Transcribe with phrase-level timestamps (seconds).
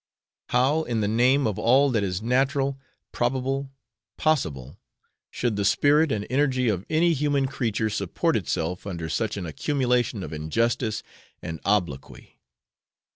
[0.49, 2.79] How, in the name of all that is natural,
[3.11, 3.69] probable,
[4.17, 4.79] possible,
[5.29, 10.23] should the spirit and energy of any human creature support itself under such an accumulation
[10.23, 11.03] of injustice
[11.43, 12.39] and obloquy?